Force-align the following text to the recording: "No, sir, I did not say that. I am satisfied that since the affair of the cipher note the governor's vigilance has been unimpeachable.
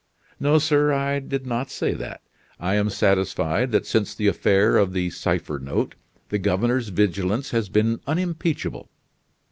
"No, 0.39 0.57
sir, 0.57 0.91
I 0.91 1.19
did 1.19 1.45
not 1.45 1.69
say 1.69 1.93
that. 1.93 2.23
I 2.59 2.73
am 2.73 2.89
satisfied 2.89 3.71
that 3.71 3.85
since 3.85 4.15
the 4.15 4.25
affair 4.25 4.77
of 4.77 4.93
the 4.93 5.11
cipher 5.11 5.59
note 5.59 5.93
the 6.29 6.39
governor's 6.39 6.87
vigilance 6.89 7.51
has 7.51 7.69
been 7.69 8.01
unimpeachable. 8.07 8.89